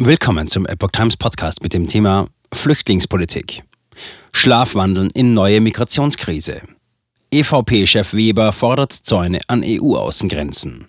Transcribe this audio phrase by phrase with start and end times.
[0.00, 3.64] Willkommen zum Epoch Times Podcast mit dem Thema Flüchtlingspolitik.
[4.30, 6.62] Schlafwandeln in neue Migrationskrise.
[7.32, 10.86] EVP-Chef Weber fordert Zäune an EU-Außengrenzen.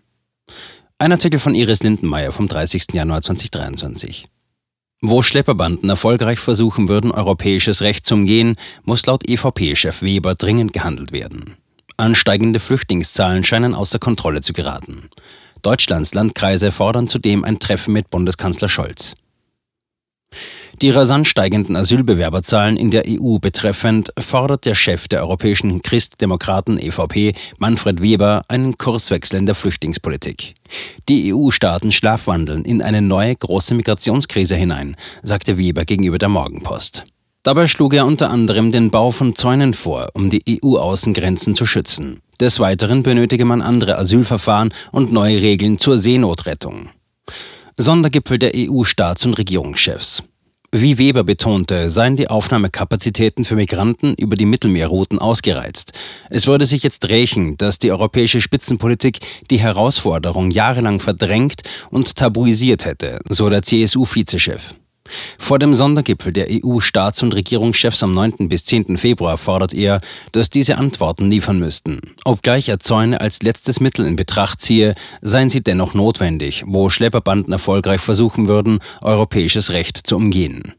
[1.00, 2.94] Ein Artikel von Iris Lindenmeier vom 30.
[2.94, 4.28] Januar 2023.
[5.02, 11.12] Wo Schlepperbanden erfolgreich versuchen würden, europäisches Recht zu umgehen, muss laut EVP-Chef Weber dringend gehandelt
[11.12, 11.56] werden.
[11.98, 15.10] Ansteigende Flüchtlingszahlen scheinen außer Kontrolle zu geraten.
[15.62, 19.16] Deutschlands Landkreise fordern zudem ein Treffen mit Bundeskanzler Scholz.
[20.82, 27.34] Die rasant steigenden Asylbewerberzahlen in der EU betreffend fordert der Chef der europäischen Christdemokraten EVP,
[27.58, 30.54] Manfred Weber, einen Kurswechsel in der Flüchtlingspolitik.
[31.10, 37.04] Die EU-Staaten schlafwandeln in eine neue große Migrationskrise hinein, sagte Weber gegenüber der Morgenpost.
[37.50, 42.22] Dabei schlug er unter anderem den Bau von Zäunen vor, um die EU-Außengrenzen zu schützen.
[42.40, 46.90] Des Weiteren benötige man andere Asylverfahren und neue Regeln zur Seenotrettung.
[47.76, 50.22] Sondergipfel der EU-Staats- und Regierungschefs.
[50.72, 55.94] Wie Weber betonte, seien die Aufnahmekapazitäten für Migranten über die Mittelmeerrouten ausgereizt.
[56.30, 62.86] Es würde sich jetzt rächen, dass die europäische Spitzenpolitik die Herausforderung jahrelang verdrängt und tabuisiert
[62.86, 64.76] hätte, so der CSU-Vizechef.
[65.38, 68.50] Vor dem Sondergipfel der EU-Staats- und Regierungschefs am 9.
[68.50, 68.98] bis 10.
[68.98, 72.00] Februar fordert er, dass diese Antworten liefern müssten.
[72.26, 77.54] Obgleich er Zäune als letztes Mittel in Betracht ziehe, seien sie dennoch notwendig, wo Schlepperbanden
[77.54, 80.74] erfolgreich versuchen würden, europäisches Recht zu umgehen.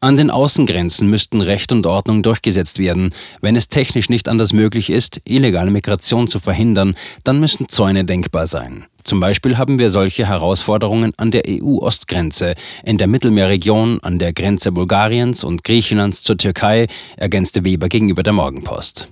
[0.00, 3.10] An den Außengrenzen müssten Recht und Ordnung durchgesetzt werden.
[3.40, 8.46] Wenn es technisch nicht anders möglich ist, illegale Migration zu verhindern, dann müssen Zäune denkbar
[8.46, 8.86] sein.
[9.04, 14.70] Zum Beispiel haben wir solche Herausforderungen an der EU-Ostgrenze, in der Mittelmeerregion, an der Grenze
[14.70, 19.08] Bulgariens und Griechenlands zur Türkei, ergänzte Weber gegenüber der Morgenpost.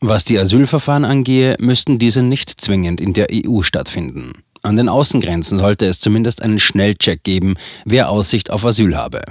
[0.00, 4.32] Was die Asylverfahren angehe, müssten diese nicht zwingend in der EU stattfinden.
[4.62, 7.54] An den Außengrenzen sollte es zumindest einen Schnellcheck geben,
[7.84, 9.22] wer Aussicht auf Asyl habe.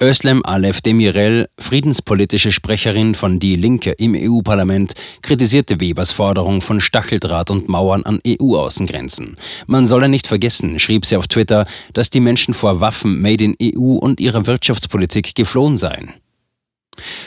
[0.00, 7.50] Özlem Alef Demirel, friedenspolitische Sprecherin von Die Linke im EU-Parlament, kritisierte Webers Forderung von Stacheldraht
[7.50, 9.36] und Mauern an EU-Außengrenzen.
[9.66, 13.56] Man solle nicht vergessen, schrieb sie auf Twitter, dass die Menschen vor Waffen made in
[13.62, 16.12] EU und ihrer Wirtschaftspolitik geflohen seien.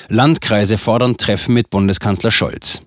[0.10, 2.82] Landkreise fordern Treffen mit Bundeskanzler Scholz.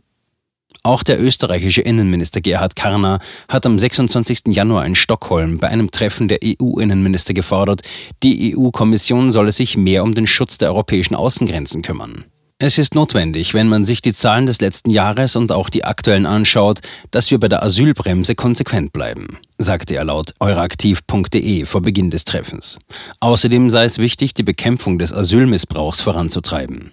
[0.88, 3.18] Auch der österreichische Innenminister Gerhard Karner
[3.48, 4.44] hat am 26.
[4.48, 7.82] Januar in Stockholm bei einem Treffen der EU-Innenminister gefordert,
[8.22, 12.24] die EU-Kommission solle sich mehr um den Schutz der europäischen Außengrenzen kümmern.
[12.60, 16.26] Es ist notwendig, wenn man sich die Zahlen des letzten Jahres und auch die aktuellen
[16.26, 16.80] anschaut,
[17.10, 22.78] dass wir bei der Asylbremse konsequent bleiben, sagte er laut euraktiv.de vor Beginn des Treffens.
[23.20, 26.92] Außerdem sei es wichtig, die Bekämpfung des Asylmissbrauchs voranzutreiben.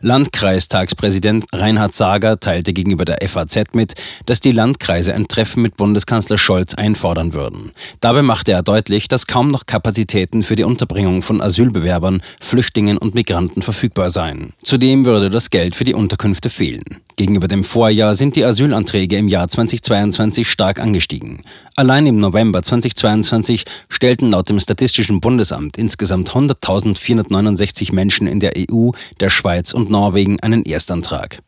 [0.00, 3.94] Landkreistagspräsident Reinhard Sager teilte gegenüber der FAZ mit,
[4.26, 7.72] dass die Landkreise ein Treffen mit Bundeskanzler Scholz einfordern würden.
[8.00, 13.14] Dabei machte er deutlich, dass kaum noch Kapazitäten für die Unterbringung von Asylbewerbern, Flüchtlingen und
[13.14, 14.52] Migranten verfügbar seien.
[14.62, 17.00] Zudem würde das Geld für die Unterkünfte fehlen.
[17.18, 21.42] Gegenüber dem Vorjahr sind die Asylanträge im Jahr 2022 stark angestiegen.
[21.74, 28.90] Allein im November 2022 stellten laut dem Statistischen Bundesamt insgesamt 100.469 Menschen in der EU,
[29.18, 31.40] der Schweiz und Norwegen einen Erstantrag.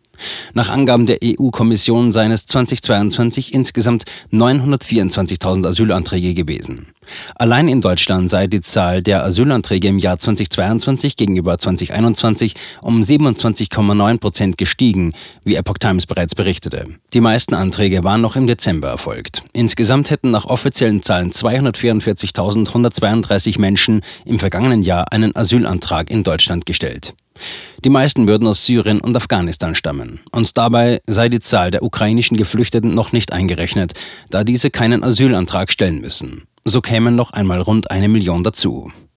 [0.54, 6.88] Nach Angaben der EU-Kommission seien es 2022 insgesamt 924.000 Asylanträge gewesen.
[7.34, 14.20] Allein in Deutschland sei die Zahl der Asylanträge im Jahr 2022 gegenüber 2021 um 27,9
[14.20, 15.12] Prozent gestiegen,
[15.42, 16.84] wie Epoch Times bereits berichtete.
[17.12, 19.42] Die meisten Anträge waren noch im Dezember erfolgt.
[19.52, 27.14] Insgesamt hätten nach offiziellen Zahlen 244.132 Menschen im vergangenen Jahr einen Asylantrag in Deutschland gestellt.
[27.84, 30.20] Die meisten würden aus Syrien und Afghanistan stammen.
[30.32, 33.94] Und dabei sei die Zahl der ukrainischen Geflüchteten noch nicht eingerechnet,
[34.30, 36.44] da diese keinen Asylantrag stellen müssen.
[36.64, 38.90] So kämen noch einmal rund eine Million dazu.